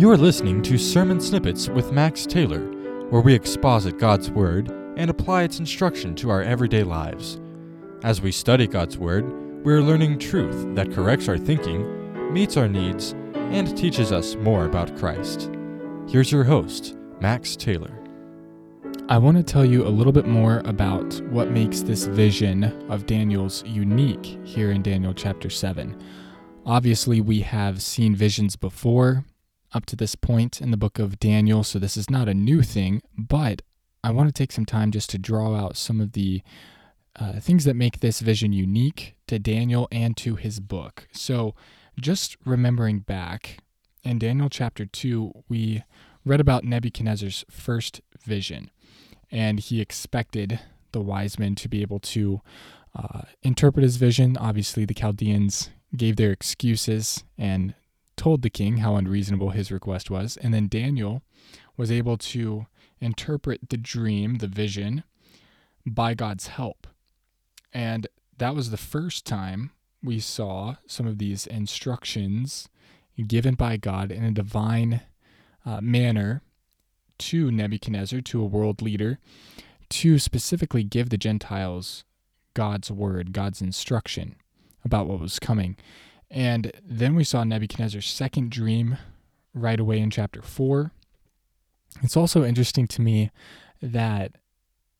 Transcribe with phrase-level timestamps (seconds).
[0.00, 2.62] You are listening to Sermon Snippets with Max Taylor,
[3.10, 7.38] where we exposit God's Word and apply its instruction to our everyday lives.
[8.02, 9.30] As we study God's Word,
[9.62, 14.64] we are learning truth that corrects our thinking, meets our needs, and teaches us more
[14.64, 15.50] about Christ.
[16.08, 17.92] Here's your host, Max Taylor.
[19.10, 23.04] I want to tell you a little bit more about what makes this vision of
[23.04, 25.94] Daniel's unique here in Daniel chapter 7.
[26.64, 29.26] Obviously, we have seen visions before
[29.72, 32.62] up to this point in the book of Daniel, so this is not a new
[32.62, 33.62] thing, but
[34.02, 36.42] I want to take some time just to draw out some of the
[37.16, 41.08] uh, things that make this vision unique to Daniel and to his book.
[41.12, 41.54] So,
[42.00, 43.58] just remembering back
[44.02, 45.82] in Daniel chapter 2, we
[46.24, 48.70] read about Nebuchadnezzar's first vision,
[49.30, 50.60] and he expected
[50.92, 52.40] the wise men to be able to
[52.94, 54.36] uh, interpret his vision.
[54.36, 57.74] Obviously, the Chaldeans gave their excuses and
[58.20, 60.36] told the king how unreasonable his request was.
[60.36, 61.22] And then Daniel
[61.78, 62.66] was able to
[63.00, 65.04] interpret the dream, the vision,
[65.86, 66.86] by God's help.
[67.72, 69.70] And that was the first time
[70.02, 72.68] we saw some of these instructions
[73.26, 75.00] given by God in a divine
[75.64, 76.42] uh, manner
[77.20, 79.18] to Nebuchadnezzar, to a world leader,
[79.88, 82.04] to specifically give the Gentiles
[82.52, 84.36] God's word, God's instruction
[84.84, 85.78] about what was coming.
[86.30, 88.98] And then we saw Nebuchadnezzar's second dream
[89.52, 90.92] right away in chapter 4.
[92.02, 93.30] It's also interesting to me
[93.82, 94.32] that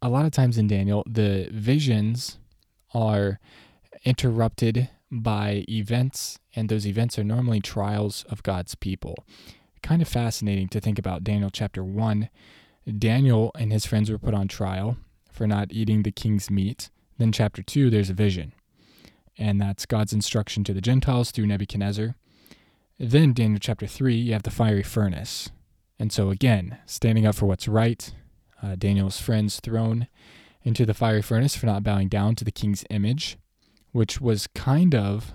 [0.02, 2.38] a lot of times in Daniel, the visions
[2.94, 3.38] are
[4.04, 9.24] interrupted by events, and those events are normally trials of God's people.
[9.82, 12.28] Kind of fascinating to think about Daniel chapter 1.
[12.98, 14.96] Daniel and his friends were put on trial
[15.30, 16.90] for not eating the king's meat.
[17.18, 18.52] Then, chapter 2, there's a vision
[19.40, 22.14] and that's God's instruction to the Gentiles through Nebuchadnezzar.
[22.98, 25.50] Then, Daniel chapter 3, you have the fiery furnace.
[25.98, 28.12] And so, again, standing up for what's right,
[28.62, 30.06] uh, Daniel's friends thrown
[30.62, 33.38] into the fiery furnace for not bowing down to the king's image,
[33.92, 35.32] which was kind of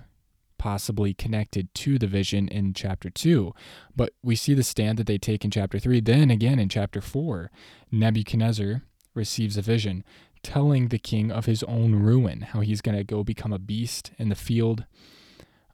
[0.60, 3.54] possibly connected to the vision in chapter 2.
[3.96, 6.00] But we see the stand that they take in chapter 3.
[6.02, 7.50] Then again in chapter 4,
[7.92, 8.84] Nebuchadnezzar
[9.16, 10.04] receives a vision
[10.46, 14.12] telling the king of his own ruin, how he's going to go become a beast
[14.20, 14.86] in the field.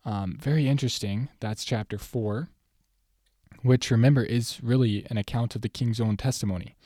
[0.05, 1.27] Um, very interesting.
[1.41, 2.47] That's chapter 4,
[3.63, 6.77] which remember is really an account of the king's own testimony.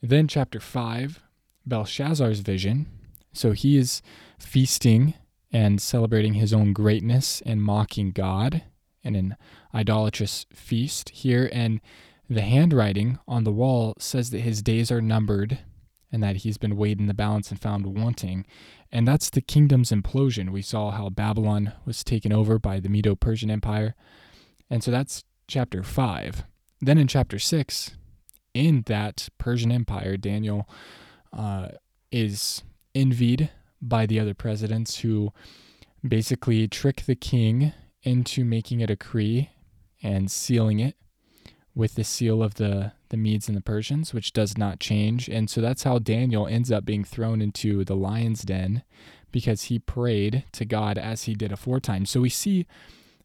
[0.00, 1.20] Then, chapter 5,
[1.66, 2.86] Belshazzar's vision.
[3.32, 4.00] So he is
[4.38, 5.14] feasting
[5.50, 8.62] and celebrating his own greatness and mocking God
[9.02, 9.36] in an
[9.74, 11.50] idolatrous feast here.
[11.52, 11.80] And
[12.30, 15.58] the handwriting on the wall says that his days are numbered
[16.10, 18.46] and that he's been weighed in the balance and found wanting.
[18.90, 20.50] And that's the kingdom's implosion.
[20.50, 23.94] We saw how Babylon was taken over by the Medo Persian Empire.
[24.70, 26.44] And so that's chapter 5.
[26.80, 27.96] Then in chapter 6,
[28.54, 30.68] in that Persian Empire, Daniel
[31.32, 31.68] uh,
[32.10, 32.62] is
[32.94, 35.32] envied by the other presidents who
[36.06, 39.50] basically trick the king into making a decree
[40.02, 40.96] and sealing it
[41.78, 45.28] with the seal of the the Medes and the Persians, which does not change.
[45.28, 48.82] And so that's how Daniel ends up being thrown into the lion's den
[49.30, 52.04] because he prayed to God as he did aforetime.
[52.04, 52.66] So we see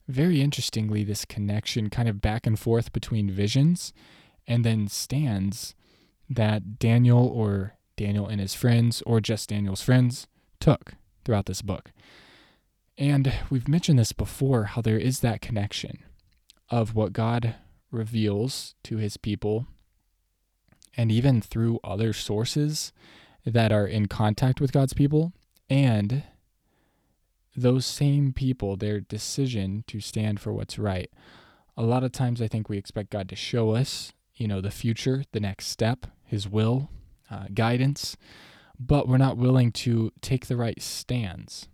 [0.06, 3.92] very interestingly this connection kind of back and forth between visions
[4.46, 5.74] and then stands
[6.30, 10.28] that Daniel or Daniel and his friends or just Daniel's friends
[10.60, 10.92] took
[11.24, 11.90] throughout this book.
[12.96, 15.98] And we've mentioned this before how there is that connection
[16.70, 17.56] of what God
[17.94, 19.66] reveals to his people
[20.96, 22.92] and even through other sources
[23.44, 25.32] that are in contact with God's people
[25.68, 26.22] and
[27.56, 31.10] those same people their decision to stand for what's right.
[31.76, 34.70] A lot of times i think we expect god to show us you know the
[34.70, 36.88] future the next step his will
[37.30, 38.16] uh, guidance
[38.78, 41.68] but we're not willing to take the right stands.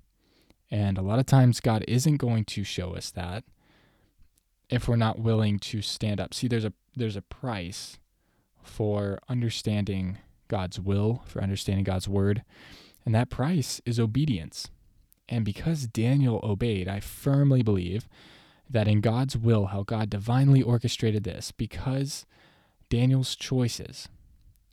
[0.70, 3.44] And a lot of times god isn't going to show us that
[4.70, 6.32] if we're not willing to stand up.
[6.32, 7.98] See, there's a there's a price
[8.62, 10.18] for understanding
[10.48, 12.42] God's will, for understanding God's word,
[13.04, 14.68] and that price is obedience.
[15.28, 18.08] And because Daniel obeyed, I firmly believe
[18.68, 22.26] that in God's will, how God divinely orchestrated this, because
[22.88, 24.08] Daniel's choices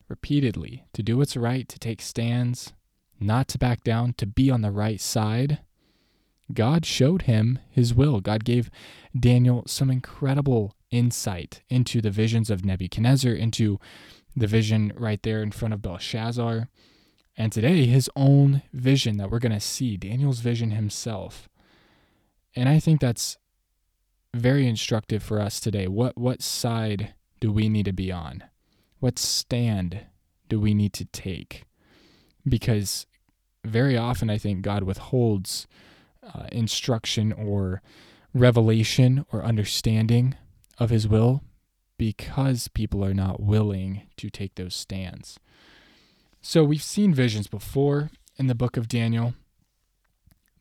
[0.08, 2.74] repeatedly to do what's right, to take stands,
[3.20, 5.60] not to back down, to be on the right side,
[6.54, 8.22] God showed him his will.
[8.22, 8.70] God gave
[9.18, 13.80] Daniel some incredible insight into the visions of Nebuchadnezzar, into
[14.36, 16.70] the vision right there in front of Belshazzar.
[17.36, 21.48] And today, his own vision that we're going to see, Daniel's vision himself.
[22.56, 23.38] And I think that's
[24.34, 25.88] very instructive for us today.
[25.88, 28.44] What what side do we need to be on?
[29.00, 30.02] What stand
[30.50, 31.64] do we need to take?
[32.48, 33.06] Because
[33.64, 35.68] very often I think God withholds
[36.34, 37.82] uh, instruction or
[38.34, 40.36] revelation or understanding
[40.78, 41.42] of his will
[41.98, 45.40] because people are not willing to take those stands.
[46.42, 49.34] So we've seen visions before in the book of Daniel,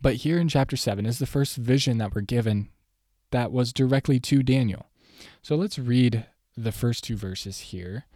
[0.00, 2.70] but here in chapter 7 is the first vision that we're given
[3.30, 4.86] that was directly to Daniel.
[5.42, 6.26] So let's read
[6.56, 8.06] the first two verses here.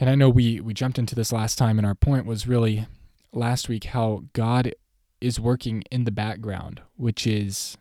[0.00, 2.86] And I know we we jumped into this last time and our point was really
[3.32, 4.72] last week how God
[5.20, 7.76] is working in the background, which is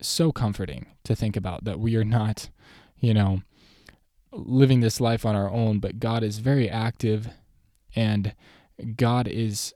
[0.00, 2.50] so comforting to think about that we are not,
[2.98, 3.42] you know,
[4.32, 7.28] living this life on our own, but God is very active
[7.96, 8.34] and
[8.96, 9.74] God is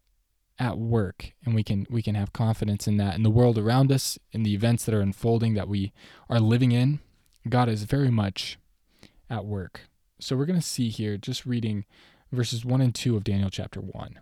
[0.58, 3.16] at work and we can we can have confidence in that.
[3.16, 5.92] In the world around us in the events that are unfolding that we
[6.28, 7.00] are living in
[7.48, 8.58] God is very much
[9.28, 9.88] at work.
[10.20, 11.84] So we're going to see here just reading
[12.30, 14.20] verses 1 and 2 of Daniel chapter 1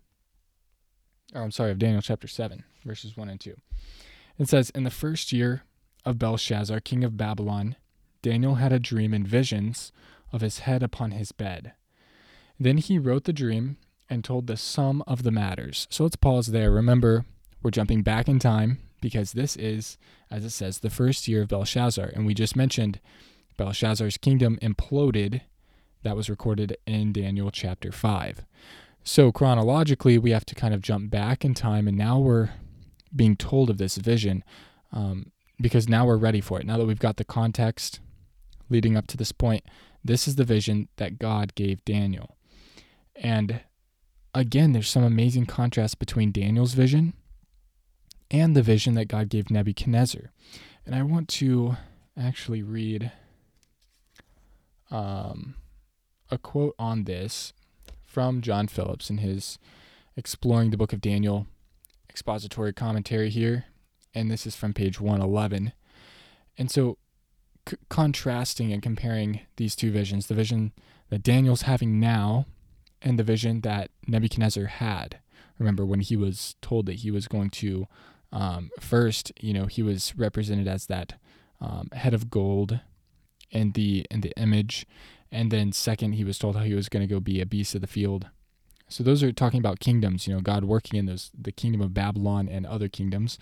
[1.35, 3.55] or I'm sorry of Daniel chapter 7 verses 1 and 2
[4.38, 5.62] it says in the first year
[6.05, 7.77] of Belshazzar king of Babylon
[8.23, 9.93] Daniel had a dream and visions
[10.32, 11.73] of his head upon his bed
[12.59, 13.79] then he wrote the dream
[14.11, 15.87] and told the sum of the matters.
[15.88, 16.71] So let's pause there.
[16.71, 17.25] Remember,
[17.62, 19.97] we're jumping back in time because this is,
[20.31, 22.11] as it says, the first year of Belshazzar.
[22.15, 23.00] And we just mentioned
[23.56, 25.43] Belshazzar's kingdom imploded.
[26.03, 28.44] That was recorded in Daniel chapter 5.
[29.02, 32.50] So chronologically, we have to kind of jump back in time, and now we're
[33.14, 34.44] being told of this vision
[34.93, 36.67] um, because now we're ready for it.
[36.67, 38.00] Now that we've got the context
[38.69, 39.64] leading up to this point,
[40.05, 42.37] this is the vision that God gave Daniel.
[43.17, 43.61] And
[44.35, 47.14] again, there's some amazing contrast between Daniel's vision
[48.31, 50.31] and the vision that God gave Nebuchadnezzar.
[50.87, 51.76] And I want to
[52.17, 53.12] actually read
[54.91, 55.56] um,
[56.31, 57.53] a quote on this
[58.11, 59.59] from John Phillips in his
[60.17, 61.47] Exploring the Book of Daniel
[62.09, 63.67] expository commentary here.
[64.12, 65.73] And this is from page 111.
[66.59, 66.99] And so,
[67.69, 70.73] c- contrasting and comparing these two visions, the vision
[71.09, 72.47] that Daniel's having now
[73.01, 75.21] and the vision that Nebuchadnezzar had.
[75.59, 77.87] Remember when he was told that he was going to
[78.33, 81.15] um, first, you know, he was represented as that
[81.61, 82.81] um, head of gold
[83.53, 84.87] and the in the image,
[85.32, 87.75] and then second, he was told how he was going to go be a beast
[87.75, 88.29] of the field.
[88.88, 91.94] So those are talking about kingdoms, you know, God working in those the kingdom of
[91.94, 93.38] Babylon and other kingdoms.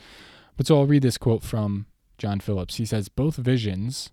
[0.56, 1.86] But so I'll read this quote from
[2.18, 2.76] John Phillips.
[2.76, 4.10] He says both visions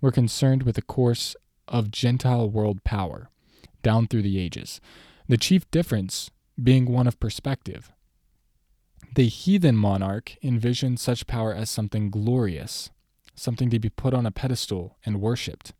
[0.00, 1.36] were concerned with the course
[1.68, 3.28] of Gentile world power
[3.82, 4.80] down through the ages,
[5.28, 6.30] the chief difference
[6.62, 7.92] being one of perspective.
[9.14, 12.90] The heathen monarch envisioned such power as something glorious,
[13.34, 15.74] something to be put on a pedestal and worshipped.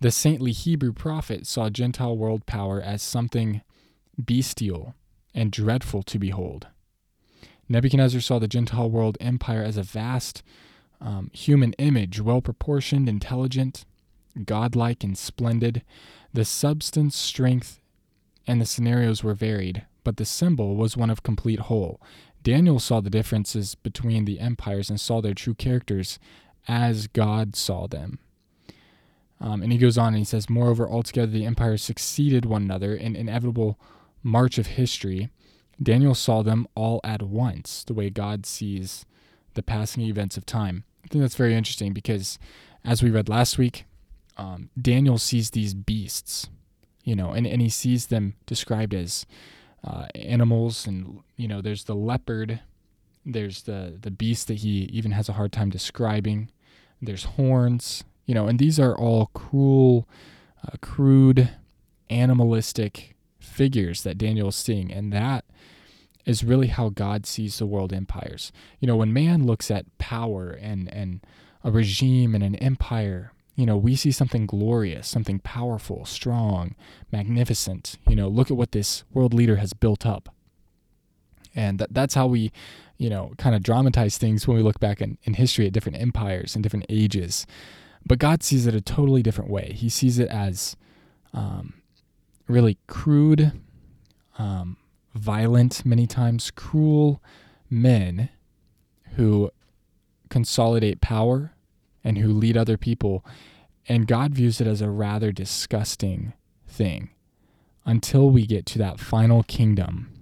[0.00, 3.62] The saintly Hebrew prophet saw Gentile world power as something
[4.22, 4.94] bestial
[5.34, 6.66] and dreadful to behold.
[7.68, 10.42] Nebuchadnezzar saw the Gentile world empire as a vast
[11.00, 13.84] um, human image, well proportioned, intelligent,
[14.44, 15.82] godlike, and splendid,
[16.32, 17.80] the substance, strength,
[18.46, 22.00] and the scenarios were varied, but the symbol was one of complete whole.
[22.42, 26.18] Daniel saw the differences between the empires and saw their true characters
[26.68, 28.20] as God saw them.
[29.40, 32.94] Um, and he goes on and he says, Moreover, altogether the empires succeeded one another
[32.94, 33.78] in inevitable
[34.22, 35.30] march of history.
[35.82, 39.04] Daniel saw them all at once, the way God sees
[39.54, 40.84] the passing events of time.
[41.04, 42.38] I think that's very interesting because,
[42.84, 43.84] as we read last week,
[44.38, 46.48] um, Daniel sees these beasts,
[47.04, 49.26] you know, and, and he sees them described as
[49.84, 52.60] uh, animals, and you know, there's the leopard,
[53.24, 56.50] there's the the beast that he even has a hard time describing.
[57.00, 60.08] There's horns, you know, and these are all cruel,
[60.66, 61.50] uh, crude,
[62.10, 65.44] animalistic figures that Daniel is seeing, and that
[66.24, 68.52] is really how God sees the world empires.
[68.80, 71.20] You know, when man looks at power and and
[71.64, 76.74] a regime and an empire you know, we see something glorious, something powerful, strong,
[77.10, 77.96] magnificent.
[78.06, 80.28] You know, look at what this world leader has built up.
[81.54, 82.52] And that, that's how we,
[82.98, 85.98] you know, kind of dramatize things when we look back in, in history at different
[85.98, 87.46] empires and different ages.
[88.06, 89.72] But God sees it a totally different way.
[89.74, 90.76] He sees it as
[91.34, 91.74] um,
[92.46, 93.52] really crude,
[94.38, 94.76] um,
[95.14, 97.20] violent, many times cruel
[97.68, 98.28] men
[99.16, 99.50] who
[100.30, 101.52] consolidate power
[102.04, 103.24] and who lead other people.
[103.88, 106.32] And God views it as a rather disgusting
[106.68, 107.10] thing
[107.84, 110.12] until we get to that final kingdom,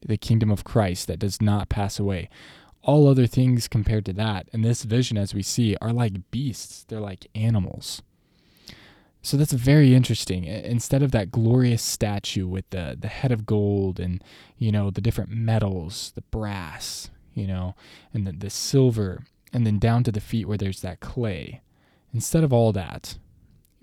[0.00, 2.30] the kingdom of Christ that does not pass away.
[2.88, 6.86] All other things compared to that, and this vision, as we see, are like beasts,
[6.88, 8.00] they're like animals.
[9.20, 10.44] So that's very interesting.
[10.44, 14.24] Instead of that glorious statue with the, the head of gold and,
[14.56, 17.74] you know, the different metals, the brass, you know,
[18.14, 21.60] and the, the silver, and then down to the feet where there's that clay.
[22.14, 23.18] Instead of all that,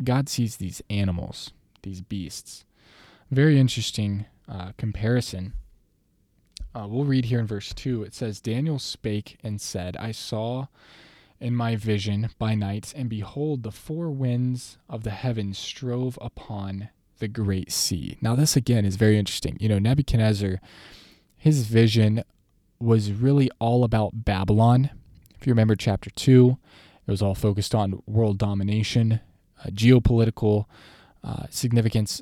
[0.04, 1.52] God sees these animals,
[1.84, 2.66] these beasts.
[3.30, 5.54] Very interesting uh, comparison.
[6.76, 8.04] Uh, we'll read here in verse 2.
[8.04, 10.68] It says, Daniel spake and said, I saw
[11.40, 16.90] in my vision by night, and behold, the four winds of the heavens strove upon
[17.20, 18.18] the great sea.
[18.22, 19.56] Now, this again is very interesting.
[19.62, 20.60] You know, Nebuchadnezzar,
[21.38, 22.24] his vision
[22.78, 24.90] was really all about Babylon.
[25.40, 26.58] If you remember chapter 2,
[27.08, 29.22] it was all focused on world domination,
[29.64, 30.66] uh, geopolitical
[31.24, 32.22] uh, significance,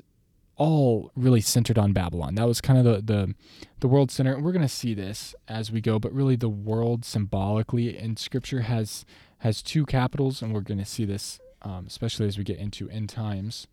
[0.55, 2.35] all really centered on Babylon.
[2.35, 3.35] That was kind of the the,
[3.79, 4.39] the world center.
[4.39, 8.61] We're going to see this as we go, but really the world symbolically in Scripture
[8.61, 9.05] has
[9.39, 12.89] has two capitals, and we're going to see this um, especially as we get into
[12.89, 13.67] end times.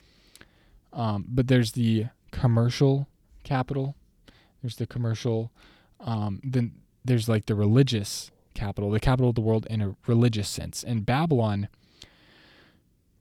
[0.92, 3.08] Um, but there's the commercial
[3.44, 3.96] capital.
[4.62, 5.50] There's the commercial.
[6.00, 6.72] Um, then
[7.04, 10.82] there's like the religious capital, the capital of the world in a religious sense.
[10.82, 11.68] And Babylon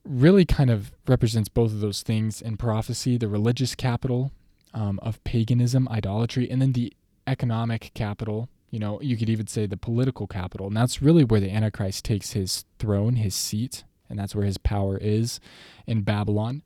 [0.04, 4.32] really kind of represents both of those things in prophecy the religious capital
[4.72, 6.92] um, of paganism, idolatry, and then the
[7.26, 8.48] economic capital.
[8.70, 10.68] You know, you could even say the political capital.
[10.68, 14.58] And that's really where the Antichrist takes his throne, his seat, and that's where his
[14.58, 15.40] power is
[15.86, 16.62] in Babylon.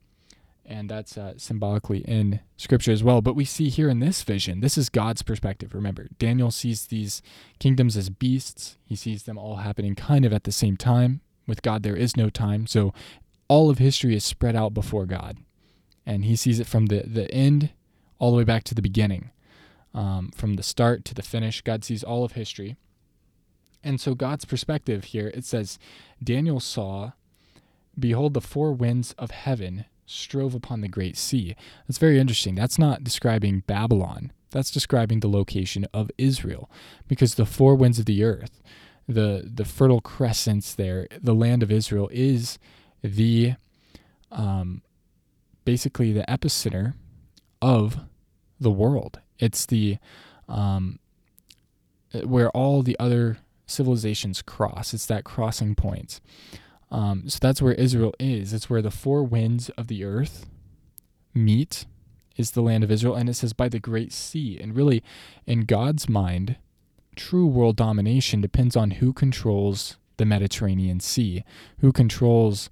[0.66, 3.20] And that's uh, symbolically in scripture as well.
[3.20, 5.74] But we see here in this vision, this is God's perspective.
[5.74, 7.20] Remember, Daniel sees these
[7.58, 11.20] kingdoms as beasts, he sees them all happening kind of at the same time.
[11.46, 12.66] With God, there is no time.
[12.66, 12.94] So
[13.48, 15.38] all of history is spread out before God.
[16.06, 17.70] And he sees it from the, the end
[18.18, 19.30] all the way back to the beginning.
[19.94, 22.76] Um, from the start to the finish, God sees all of history.
[23.82, 25.78] And so, God's perspective here, it says,
[26.22, 27.12] Daniel saw,
[27.98, 31.54] behold, the four winds of heaven strove upon the great sea.
[31.86, 32.54] That's very interesting.
[32.54, 36.70] That's not describing Babylon, that's describing the location of Israel,
[37.08, 38.62] because the four winds of the earth,
[39.06, 42.58] the, the fertile crescents there, the land of Israel is
[43.04, 43.54] the
[44.32, 44.82] um,
[45.64, 46.94] basically the epicenter
[47.62, 47.98] of
[48.58, 49.20] the world.
[49.38, 49.98] It's the
[50.48, 50.98] um,
[52.24, 54.94] where all the other civilizations cross.
[54.94, 56.20] It's that crossing point.
[56.90, 58.52] Um, so that's where Israel is.
[58.52, 60.46] It's where the four winds of the earth
[61.34, 61.86] meet.
[62.36, 64.58] Is the land of Israel, and it says by the great sea.
[64.60, 65.04] And really,
[65.46, 66.56] in God's mind,
[67.14, 71.44] true world domination depends on who controls the Mediterranean Sea,
[71.78, 72.70] who controls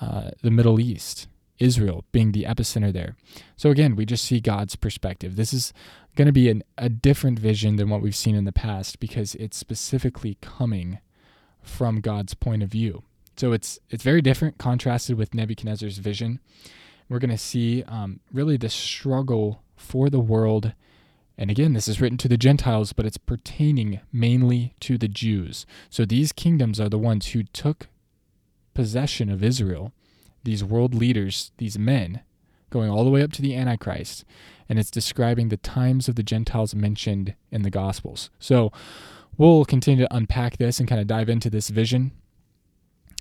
[0.00, 1.28] uh, the Middle East,
[1.58, 3.16] Israel being the epicenter there.
[3.56, 5.36] So again, we just see God's perspective.
[5.36, 5.72] This is
[6.16, 9.34] going to be an, a different vision than what we've seen in the past because
[9.36, 10.98] it's specifically coming
[11.62, 13.02] from God's point of view.
[13.36, 16.40] So it's it's very different, contrasted with Nebuchadnezzar's vision.
[17.08, 20.74] We're going to see um, really the struggle for the world.
[21.36, 25.64] And again, this is written to the Gentiles, but it's pertaining mainly to the Jews.
[25.88, 27.88] So these kingdoms are the ones who took
[28.80, 29.92] possession of Israel,
[30.42, 32.22] these world leaders, these men,
[32.70, 34.24] going all the way up to the Antichrist,
[34.70, 38.30] and it's describing the times of the Gentiles mentioned in the Gospels.
[38.38, 38.72] So
[39.36, 42.12] we'll continue to unpack this and kind of dive into this vision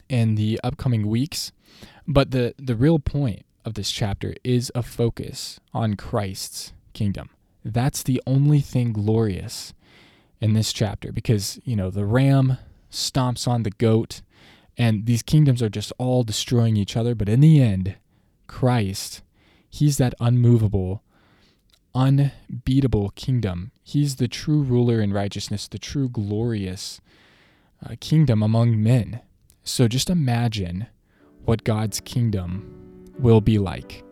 [0.07, 1.51] in the upcoming weeks.
[2.07, 7.31] But the, the real point of this chapter is a focus on Christ's kingdom.
[7.65, 9.73] That's the only thing glorious
[10.39, 14.21] in this chapter because, you know, the ram stomps on the goat
[14.79, 17.13] and these kingdoms are just all destroying each other.
[17.13, 17.97] But in the end,
[18.47, 19.21] Christ,
[19.69, 21.03] He's that unmovable,
[21.93, 23.71] unbeatable kingdom.
[23.83, 27.01] He's the true ruler in righteousness, the true glorious
[27.85, 29.21] uh, kingdom among men.
[29.63, 30.87] So just imagine
[31.43, 34.03] what God's kingdom will be like.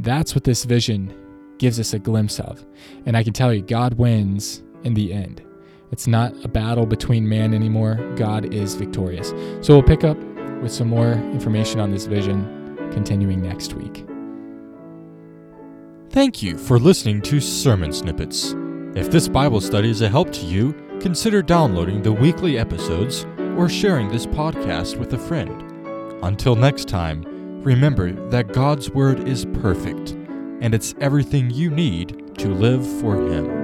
[0.00, 1.14] That's what this vision
[1.58, 2.66] gives us a glimpse of.
[3.06, 5.45] And I can tell you, God wins in the end.
[5.92, 7.94] It's not a battle between man anymore.
[8.16, 9.30] God is victorious.
[9.60, 10.18] So we'll pick up
[10.62, 14.04] with some more information on this vision continuing next week.
[16.10, 18.54] Thank you for listening to Sermon Snippets.
[18.94, 23.26] If this Bible study is a help to you, consider downloading the weekly episodes
[23.56, 25.62] or sharing this podcast with a friend.
[26.22, 27.22] Until next time,
[27.62, 30.12] remember that God's Word is perfect,
[30.62, 33.55] and it's everything you need to live for Him.